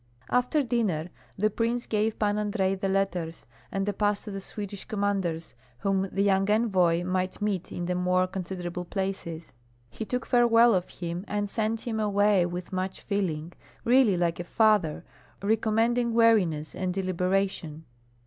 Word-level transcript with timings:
After 0.31 0.63
dinner 0.63 1.11
the 1.37 1.51
prince 1.51 1.85
gave 1.85 2.17
Pan 2.17 2.39
Andrei 2.39 2.73
the 2.73 2.89
letters 2.89 3.45
and 3.71 3.87
a 3.87 3.93
pass 3.93 4.23
to 4.23 4.31
the 4.31 4.41
Swedish 4.41 4.85
commanders 4.85 5.53
whom 5.77 6.09
the 6.11 6.23
young 6.23 6.49
envoy 6.49 7.03
might 7.03 7.39
meet 7.39 7.71
in 7.71 7.85
the 7.85 7.93
more 7.93 8.25
considerable 8.25 8.83
places; 8.83 9.53
he 9.91 10.03
took 10.03 10.25
farewell 10.25 10.73
of 10.73 10.89
him 10.89 11.23
and 11.27 11.51
sent 11.51 11.81
him 11.81 11.99
away 11.99 12.47
with 12.47 12.73
much 12.73 13.01
feeling, 13.01 13.53
really 13.83 14.17
like 14.17 14.39
a 14.39 14.43
father, 14.43 15.03
recommending 15.43 16.15
wariness 16.15 16.73
and 16.73 16.95
deliberation. 16.95 17.85